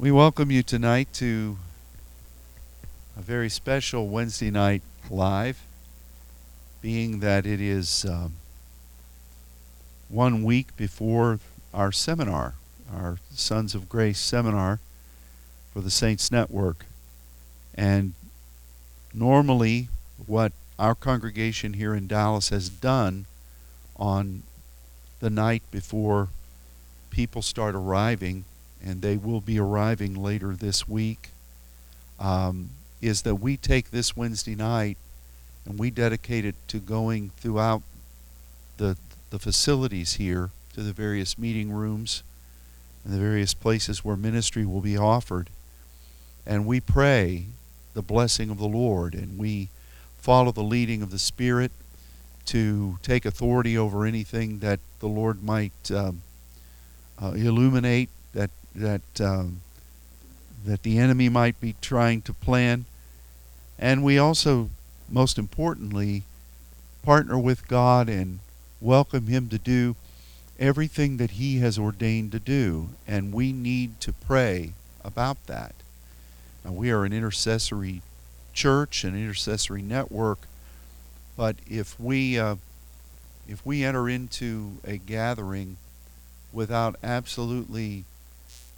[0.00, 1.58] We welcome you tonight to
[3.18, 4.80] a very special Wednesday night
[5.10, 5.60] live,
[6.80, 8.36] being that it is um,
[10.08, 11.38] one week before
[11.74, 12.54] our seminar,
[12.90, 14.80] our Sons of Grace seminar
[15.74, 16.86] for the Saints Network.
[17.74, 18.14] And
[19.12, 19.90] normally,
[20.26, 23.26] what our congregation here in Dallas has done
[23.96, 24.44] on
[25.20, 26.30] the night before
[27.10, 28.46] people start arriving,
[28.84, 31.30] and they will be arriving later this week,
[32.18, 32.70] um,
[33.00, 34.96] is that we take this Wednesday night
[35.66, 37.82] and we dedicate it to going throughout
[38.76, 38.96] the
[39.30, 42.22] the facilities here to the various meeting rooms
[43.04, 45.48] and the various places where ministry will be offered.
[46.44, 47.46] And we pray
[47.94, 49.68] the blessing of the Lord and we
[50.18, 51.72] follow the leading of the Spirit
[52.46, 56.22] to take authority over anything that the Lord might um,
[57.22, 58.10] uh, illuminate,
[58.74, 59.62] that um,
[60.64, 62.84] that the enemy might be trying to plan,
[63.78, 64.70] and we also,
[65.08, 66.22] most importantly,
[67.02, 68.40] partner with God and
[68.80, 69.96] welcome Him to do
[70.58, 75.74] everything that He has ordained to do, and we need to pray about that.
[76.64, 78.02] Now, we are an intercessory
[78.52, 80.40] church, an intercessory network,
[81.36, 82.56] but if we uh,
[83.48, 85.76] if we enter into a gathering
[86.52, 88.04] without absolutely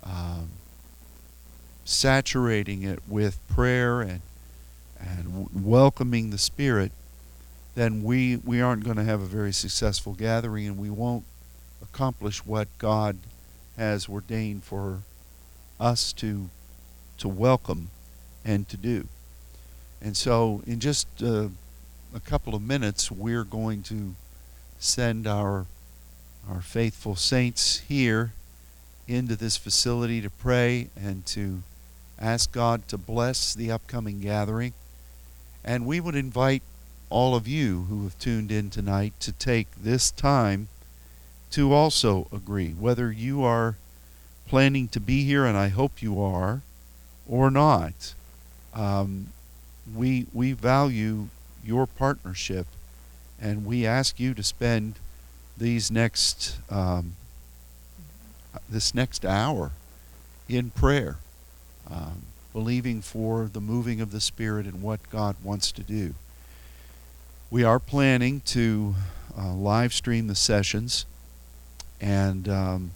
[0.02, 0.50] um,
[1.84, 4.20] saturating it with prayer and
[4.98, 6.92] and w- welcoming the Spirit,
[7.74, 11.24] then we we aren't going to have a very successful gathering, and we won't
[11.82, 13.16] accomplish what God
[13.76, 15.00] has ordained for
[15.80, 16.48] us to
[17.18, 17.90] to welcome
[18.44, 19.08] and to do.
[20.00, 21.48] And so, in just uh,
[22.14, 24.14] a couple of minutes, we're going to
[24.78, 25.66] send our
[26.48, 28.32] our faithful saints here
[29.12, 31.62] into this facility to pray and to
[32.18, 34.72] ask God to bless the upcoming gathering.
[35.64, 36.62] And we would invite
[37.10, 40.68] all of you who have tuned in tonight to take this time
[41.50, 43.76] to also agree, whether you are
[44.48, 46.62] planning to be here, and I hope you are,
[47.28, 48.14] or not.
[48.74, 49.28] Um,
[49.94, 51.28] we we value
[51.62, 52.66] your partnership,
[53.40, 54.94] and we ask you to spend
[55.58, 57.16] these next um,
[58.72, 59.72] this next hour
[60.48, 61.18] in prayer,
[61.90, 62.22] um,
[62.52, 66.14] believing for the moving of the Spirit and what God wants to do.
[67.50, 68.94] We are planning to
[69.36, 71.04] uh, live stream the sessions,
[72.00, 72.90] and um,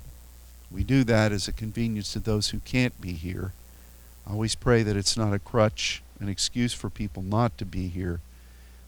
[0.71, 3.53] we do that as a convenience to those who can't be here.
[4.27, 7.89] I always pray that it's not a crutch, an excuse for people not to be
[7.89, 8.21] here,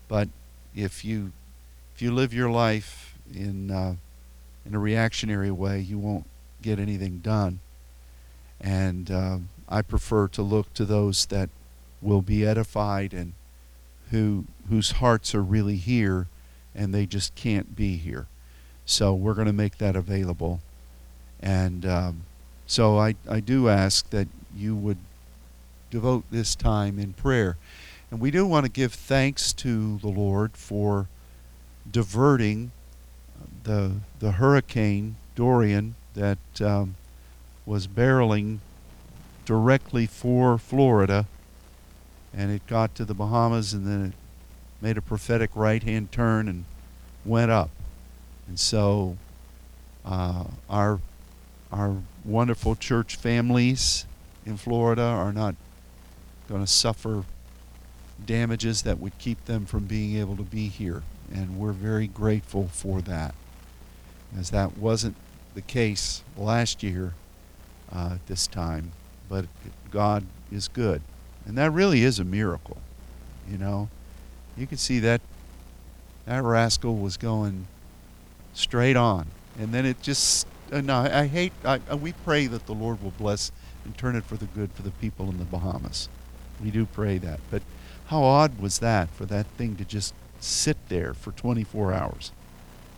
[0.09, 0.28] but
[0.75, 1.32] if you
[1.94, 3.97] if you live your life in uh,
[4.65, 6.25] in a reactionary way, you won't
[6.63, 7.61] get anything done.
[8.61, 9.39] And uh,
[9.69, 11.51] I prefer to look to those that
[12.01, 13.33] will be edified and
[14.11, 16.29] who whose hearts are really here,
[16.75, 18.27] and they just can't be here.
[18.85, 20.61] So we're going to make that available.
[21.41, 22.23] And um,
[22.67, 24.99] so I, I do ask that you would
[25.91, 27.57] devote this time in prayer.
[28.11, 31.09] And we do want to give thanks to the Lord for
[31.91, 32.73] diverting
[33.63, 36.97] the the hurricane Dorian that um,
[37.67, 38.59] was barreling
[39.45, 41.27] directly for Florida,
[42.35, 44.13] and it got to the Bahamas, and then it
[44.81, 46.65] made a prophetic right-hand turn and
[47.25, 47.71] went up,
[48.47, 49.17] and so
[50.05, 51.01] uh, our
[51.71, 54.07] our wonderful church families
[54.47, 55.55] in Florida are not
[56.49, 57.25] going to suffer
[58.25, 61.03] damages that would keep them from being able to be here,
[61.33, 63.35] and we're very grateful for that.
[64.39, 65.17] As that wasn't
[65.59, 67.15] the case last year
[67.91, 68.93] uh, this time.
[69.29, 69.47] But
[69.91, 71.03] God is good.
[71.47, 72.77] And that really is a miracle.
[73.51, 73.89] You know,
[74.57, 75.21] you can see that
[76.27, 77.67] that rascal was going
[78.55, 79.27] straight on.
[79.59, 82.75] And then it just, uh, no, I, I hate, I, uh, we pray that the
[82.75, 83.50] Lord will bless
[83.85, 86.09] and turn it for the good for the people in the Bahamas.
[86.62, 87.41] We do pray that.
[87.50, 87.62] But
[88.06, 92.31] how odd was that for that thing to just sit there for 24 hours?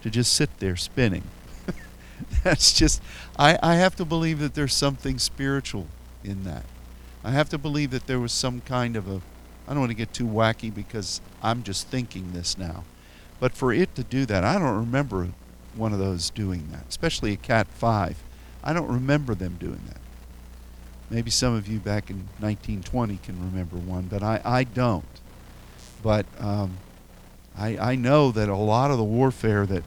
[0.02, 1.22] To just sit there spinning.
[2.44, 3.02] That's just,
[3.38, 5.86] I, I have to believe that there's something spiritual
[6.24, 6.64] in that.
[7.22, 9.20] I have to believe that there was some kind of a,
[9.68, 12.84] I don't want to get too wacky because I'm just thinking this now.
[13.38, 15.28] But for it to do that, I don't remember
[15.74, 18.22] one of those doing that, especially a Cat 5.
[18.62, 19.96] I don't remember them doing that.
[21.08, 25.04] Maybe some of you back in 1920 can remember one, but I, I don't.
[26.02, 26.78] But um,
[27.58, 29.82] I, I know that a lot of the warfare that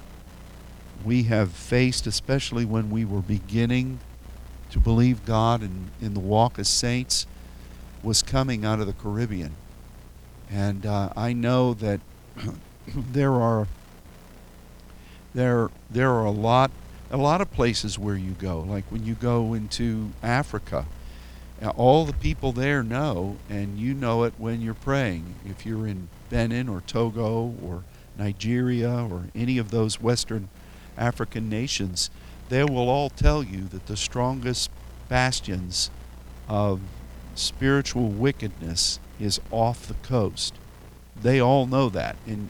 [1.04, 4.00] we have faced, especially when we were beginning
[4.72, 7.28] to believe God and in the walk as saints
[8.01, 9.56] was coming out of the Caribbean.
[10.50, 12.01] And uh, I know that
[12.88, 13.68] there are
[15.34, 16.72] there there are a lot
[17.12, 18.60] a lot of places where you go.
[18.62, 20.86] Like when you go into Africa,
[21.62, 25.36] uh, all the people there know, and you know it when you're praying.
[25.45, 27.84] If you're in Benin or Togo or
[28.18, 30.50] Nigeria or any of those Western
[30.98, 32.10] African nations,
[32.50, 34.69] they will all tell you that the strongest
[35.10, 35.90] bastions
[36.48, 36.81] of
[37.36, 40.54] spiritual wickedness is off the coast.
[41.19, 42.16] They all know that.
[42.28, 42.50] And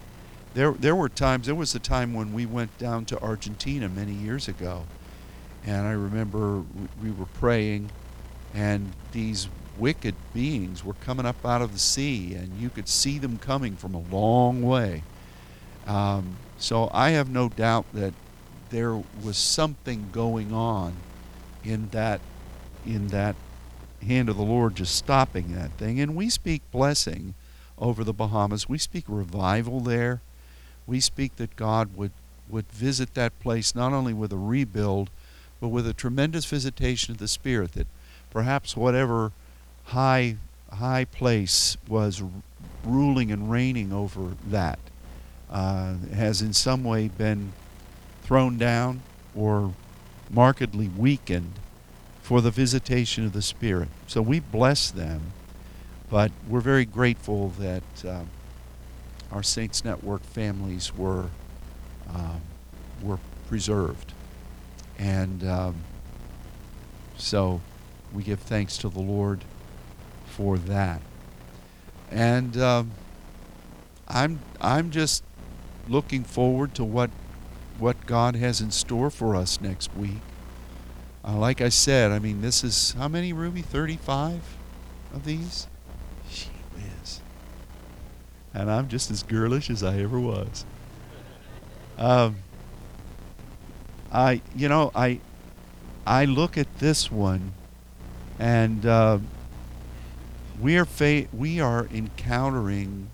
[0.54, 4.14] there, there were times, there was a time when we went down to Argentina many
[4.14, 4.84] years ago.
[5.66, 6.64] And I remember
[7.02, 7.90] we were praying,
[8.54, 9.48] and these
[9.78, 13.76] wicked beings were coming up out of the sea, and you could see them coming
[13.76, 15.04] from a long way.
[15.88, 18.14] Um, so I have no doubt that
[18.74, 20.94] there was something going on
[21.64, 22.20] in that
[22.86, 23.36] in that
[24.06, 26.00] hand of the Lord just stopping that thing.
[26.00, 27.36] And we speak blessing
[27.78, 28.68] over the Bahamas.
[28.68, 30.22] We speak revival there.
[30.86, 32.12] We speak that God would,
[32.50, 35.10] would visit that place not only with a rebuild,
[35.62, 37.88] but with a tremendous visitation of the Spirit, that
[38.30, 39.32] perhaps whatever
[39.86, 40.36] high,
[40.74, 42.22] high place was
[42.84, 44.80] ruling and reigning over that
[45.50, 47.54] uh, has in some way been
[48.34, 49.00] thrown down
[49.36, 49.72] or
[50.32, 51.54] markedly weakened
[52.24, 53.88] for the visitation of the Spirit.
[54.08, 55.34] So we bless them,
[56.10, 58.28] but we're very grateful that um,
[59.32, 61.28] our Saints Network families were
[62.12, 62.42] um,
[63.04, 64.14] were preserved,
[64.98, 65.76] and um,
[67.16, 67.62] so
[68.12, 69.42] we give thanks to the Lord
[70.26, 71.04] for that.
[72.10, 72.94] And um,
[74.08, 75.24] I'm I'm just
[75.88, 77.12] looking forward to what
[77.80, 80.22] what God has in store for us next week.
[81.26, 83.62] Uh, like I said, I mean, this is how many, Ruby?
[83.62, 84.42] 35
[85.14, 85.68] of these?
[86.30, 87.22] She whiz.
[88.54, 90.66] And I'm just as girlish as I ever was.
[91.98, 92.38] Um,
[94.12, 95.20] I, you know, I,
[96.06, 97.54] I look at this one,
[98.38, 99.20] and uh,
[100.60, 103.08] we are fa- we are encountering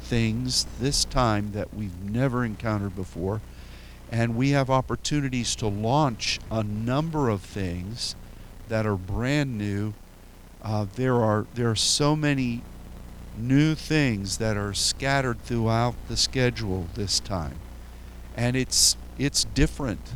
[0.00, 3.40] things this time that we've never encountered before
[4.12, 8.14] and we have opportunities to launch a number of things
[8.68, 9.94] that are brand new.
[10.62, 12.62] Uh, there are there are so many
[13.38, 17.58] new things that are scattered throughout the schedule this time,
[18.36, 20.12] and it's it's different.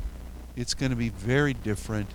[0.57, 2.11] It's going to be very different,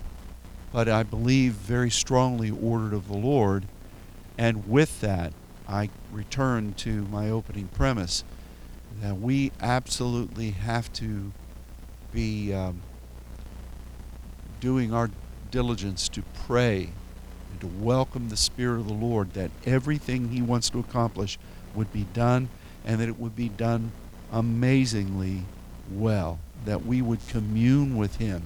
[0.72, 3.66] but I believe very strongly ordered of the Lord.
[4.38, 5.32] And with that,
[5.68, 8.22] I return to my opening premise
[9.00, 11.32] that we absolutely have to
[12.12, 12.80] be um,
[14.60, 15.10] doing our
[15.50, 16.90] diligence to pray
[17.50, 21.38] and to welcome the Spirit of the Lord that everything He wants to accomplish
[21.74, 22.48] would be done
[22.84, 23.92] and that it would be done
[24.30, 25.42] amazingly
[25.90, 26.38] well.
[26.64, 28.42] That we would commune with Him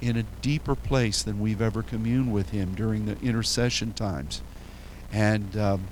[0.00, 4.42] in a deeper place than we've ever communed with Him during the intercession times.
[5.12, 5.84] And um,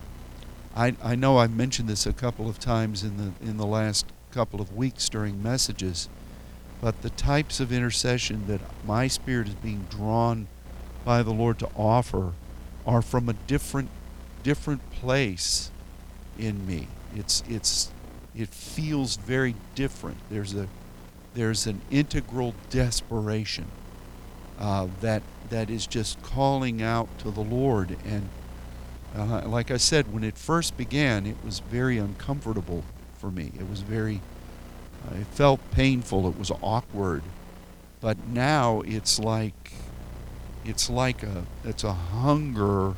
[0.75, 4.07] I, I know I've mentioned this a couple of times in the in the last
[4.31, 6.09] couple of weeks during messages
[6.81, 10.47] but the types of intercession that my spirit is being drawn
[11.05, 12.33] by the Lord to offer
[12.87, 13.91] are from a different
[14.43, 15.71] different place
[16.39, 16.89] in me.
[17.15, 17.91] It's it's
[18.35, 20.19] it feels very different.
[20.31, 20.69] There's a
[21.35, 23.67] there's an integral desperation
[24.59, 27.97] uh, that that is just calling out to the Lord.
[28.05, 28.29] And
[29.17, 32.85] uh, like I said, when it first began, it was very uncomfortable
[33.19, 33.53] for me.
[33.59, 34.21] It was very
[35.15, 36.29] it felt painful.
[36.29, 37.23] It was awkward.
[38.01, 39.73] But now it's like
[40.65, 42.95] it's like a it's a hunger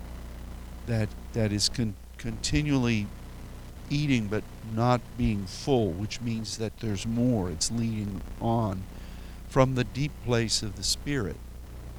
[0.86, 3.06] that that is con- continually
[3.88, 7.50] eating but not being full, which means that there's more.
[7.50, 8.82] It's leading on
[9.48, 11.36] from the deep place of the spirit.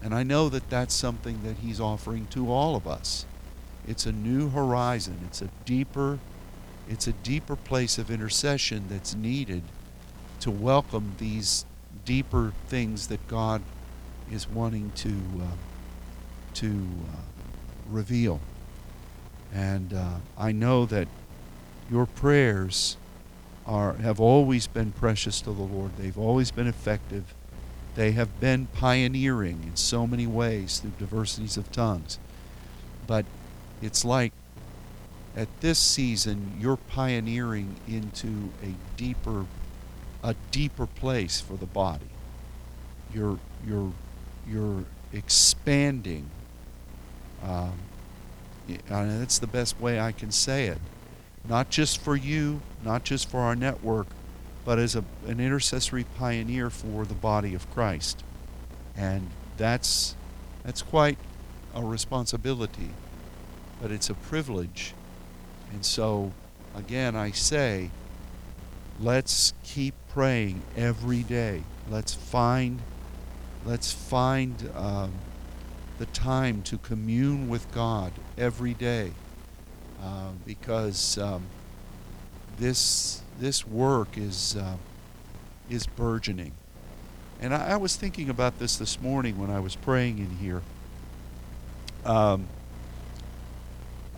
[0.04, 3.26] And I know that that's something that he's offering to all of us.
[3.88, 5.20] It's a new horizon.
[5.26, 6.20] It's a deeper
[6.90, 9.64] it's a deeper place of intercession that's needed
[10.42, 11.66] to welcome these
[12.04, 13.62] deeper things that God
[14.32, 15.56] is wanting to uh,
[16.56, 17.18] to uh,
[17.90, 18.40] reveal.
[19.54, 21.08] And uh, I know that
[21.90, 22.98] your prayers
[23.66, 25.92] are have always been precious to the Lord.
[25.98, 27.36] They've always been effective.
[27.96, 32.18] They have been pioneering in so many ways through diversities of tongues.
[33.06, 33.26] But
[33.82, 34.32] it's like
[35.36, 39.46] at this season you're pioneering into a deeper
[40.24, 42.06] a deeper place for the body.
[43.14, 43.92] You're you're
[44.48, 46.30] you're expanding.
[47.44, 47.74] Um,
[48.68, 50.78] and that's the best way I can say it.
[51.48, 54.08] Not just for you, not just for our network,
[54.64, 58.24] but as a, an intercessory pioneer for the body of Christ.
[58.96, 60.16] And that's,
[60.64, 61.18] that's quite
[61.74, 62.92] a responsibility,
[63.82, 64.94] but it's a privilege.
[65.72, 66.32] And so,
[66.76, 67.90] again, I say,
[69.02, 71.64] let's keep praying every day.
[71.90, 72.82] Let's find,
[73.66, 75.14] let's find um,
[75.98, 79.12] the time to commune with God every day,
[80.04, 81.44] uh, because um,
[82.58, 84.78] this this work is uh,
[85.70, 86.54] is burgeoning.
[87.40, 90.62] And I, I, was thinking about this this morning when I was praying in here.
[92.06, 92.48] Um,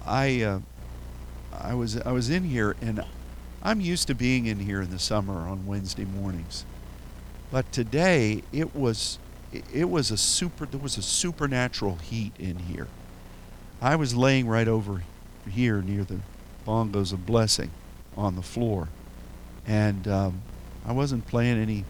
[0.06, 0.60] I uh,
[1.54, 3.04] I was I was in here and
[3.66, 6.66] I'm used to being in here in the summer on Wednesday mornings,
[7.50, 9.20] but today it was
[9.72, 12.88] it was a super there was a supernatural heat in here.
[13.82, 15.04] I was laying right over
[15.50, 16.20] here near the
[16.68, 17.72] bongos of blessing
[18.18, 18.90] on the floor,
[19.66, 20.42] and um,
[20.86, 21.86] I wasn't playing any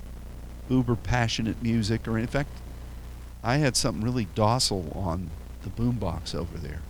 [0.70, 2.50] uber passionate music or in fact
[3.44, 5.32] I had something really docile on
[5.64, 6.82] the boombox over there,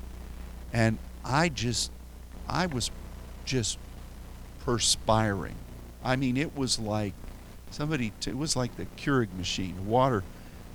[0.73, 1.89] and I just
[2.49, 2.91] I was
[3.45, 3.77] just
[4.63, 5.55] perspiring.
[6.03, 7.13] I mean, it was like
[7.71, 8.11] somebody.
[8.19, 9.87] T- it was like the Keurig machine.
[9.87, 10.23] Water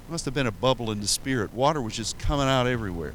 [0.09, 1.53] must have been a bubble in the spirit.
[1.53, 3.15] Water was just coming out everywhere,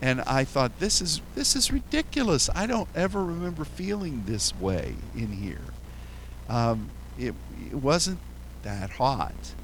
[0.00, 2.48] and I thought, this is this is ridiculous.
[2.54, 5.60] I don't ever remember feeling this way in here.
[6.48, 7.34] Um, it
[7.70, 8.18] it wasn't
[8.62, 9.54] that hot,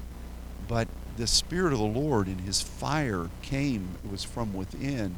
[0.67, 3.89] but the spirit of the Lord and His fire came.
[4.03, 5.15] It was from within,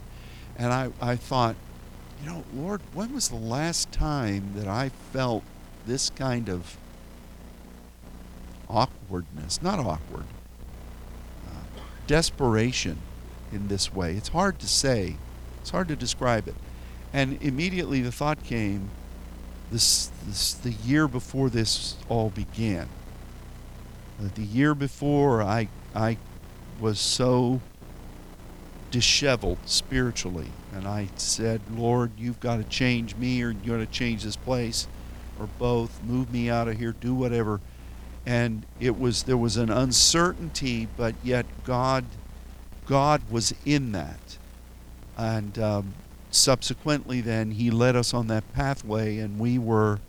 [0.57, 1.55] and I I thought
[2.21, 5.43] you know, Lord, when was the last time that I felt
[5.85, 6.77] this kind of
[8.69, 9.61] awkwardness?
[9.61, 10.25] Not awkward,
[11.47, 12.99] uh, desperation
[13.51, 14.15] in this way.
[14.15, 15.17] It's hard to say,
[15.61, 16.55] it's hard to describe it.
[17.13, 18.89] And immediately the thought came
[19.71, 22.87] this, this the year before this all began.
[24.19, 26.17] The year before I, I
[26.79, 27.61] was so
[28.91, 30.49] disheveled spiritually.
[30.73, 34.35] And I said, Lord, you've got to change me or you're going to change this
[34.35, 34.87] place
[35.39, 36.01] or both.
[36.03, 37.61] Move me out of here, do whatever.
[38.25, 42.05] And it was there was an uncertainty, but yet God
[42.87, 44.37] God was in that.
[45.17, 45.93] And um,
[46.31, 49.99] subsequently then he led us on that pathway and we were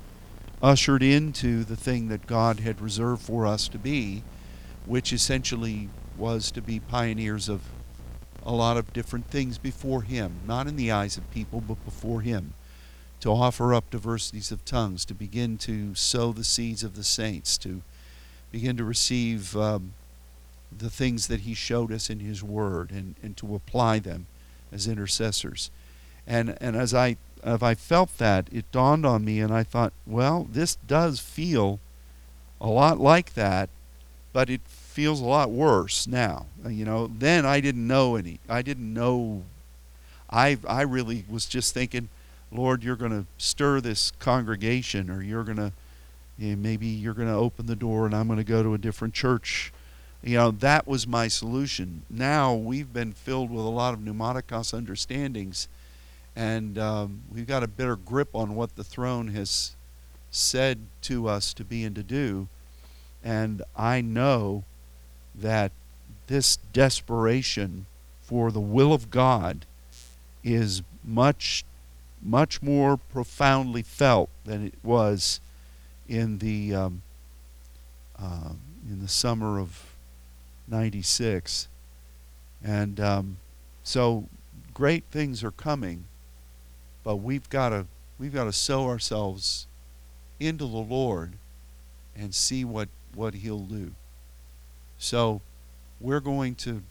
[0.62, 4.22] ushered into the thing that God had reserved for us to be,
[4.86, 7.60] which essentially was to be pioneers of
[8.46, 12.20] a lot of different things before Him, not in the eyes of people, but before
[12.20, 12.54] Him,
[13.20, 17.58] to offer up diversities of tongues, to begin to sow the seeds of the saints,
[17.58, 17.82] to
[18.52, 19.92] begin to receive um,
[20.76, 24.26] the things that He showed us in His Word, and, and to apply them
[24.70, 25.70] as intercessors.
[26.26, 29.92] And, and as I as I felt that, it dawned on me, and I thought,
[30.06, 31.78] well, this does feel
[32.60, 33.68] a lot like that,
[34.32, 34.62] but it
[34.96, 36.46] feels a lot worse now.
[36.64, 38.40] Uh, you know, then I didn't know any.
[38.48, 39.42] I didn't know.
[40.30, 42.08] I I really was just thinking,
[42.50, 45.72] Lord, you're going to stir this congregation, or you're going to
[46.38, 48.72] you know, maybe you're going to open the door, and I'm going to go to
[48.72, 49.70] a different church.
[50.22, 52.04] You know, that was my solution.
[52.08, 55.68] Now we've been filled with a lot of pneumatikos understandings,
[56.34, 59.76] and um, we've got a better grip on what the throne has
[60.30, 62.48] said to us to be and to do.
[63.22, 64.64] And I know
[65.40, 65.72] that
[66.26, 67.86] this desperation
[68.22, 69.66] for the will of God
[70.42, 71.64] is much,
[72.22, 75.40] much more profoundly felt than it was
[76.08, 77.02] in the um,
[78.18, 78.50] uh,
[78.88, 79.94] in the summer of
[80.68, 81.68] '96,
[82.62, 83.36] and um,
[83.82, 84.28] so
[84.74, 86.04] great things are coming,
[87.04, 87.86] but we've got to
[88.18, 89.66] we've got to sow ourselves
[90.40, 91.34] into the Lord
[92.16, 93.92] and see what what He'll do.
[94.98, 95.40] So
[96.00, 96.82] we're going to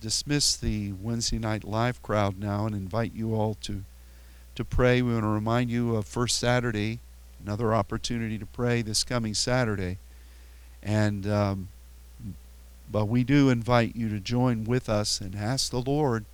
[0.00, 3.84] dismiss the Wednesday night live crowd now and invite you all to
[4.54, 5.00] to pray.
[5.00, 6.98] We want to remind you of first Saturday,
[7.42, 9.98] another opportunity to pray this coming Saturday,
[10.82, 11.68] and um,
[12.90, 16.26] but we do invite you to join with us and ask the Lord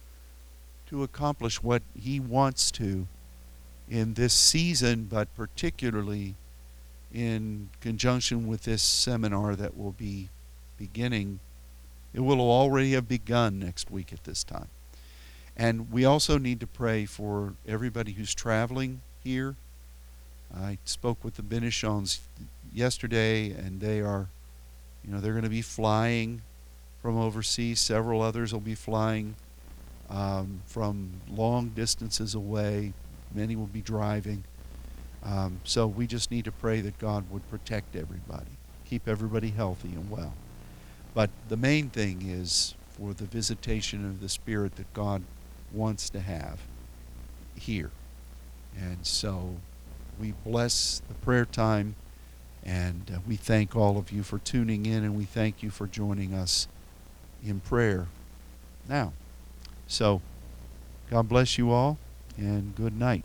[0.89, 3.07] to accomplish what He wants to
[3.89, 6.35] in this season, but particularly
[7.13, 10.29] in conjunction with this seminar that will be
[10.79, 11.41] beginning.
[12.15, 14.69] It will already have begun next week at this time.
[15.57, 19.57] And we also need to pray for everybody who's traveling here.
[20.57, 22.21] I spoke with the Benichons
[22.73, 24.29] yesterday, and they are,
[25.05, 26.43] you know, they're going to be flying
[27.03, 27.81] from overseas.
[27.81, 29.35] Several others will be flying
[30.09, 32.93] um, from long distances away.
[33.35, 34.45] Many will be driving.
[35.25, 38.57] Um, so we just need to pray that God would protect everybody,
[38.89, 40.33] keep everybody healthy and well.
[41.15, 45.23] But the main thing is for the visitation of the Spirit that God
[45.73, 46.61] wants to have
[47.57, 47.91] here.
[48.77, 49.57] And so
[50.21, 51.97] we bless the prayer time
[52.65, 55.87] and uh, we thank all of you for tuning in and we thank you for
[55.87, 56.69] joining us
[57.45, 58.07] in prayer
[58.89, 59.13] now.
[59.87, 60.21] So,
[61.11, 61.99] God bless you all
[62.37, 63.25] and good night.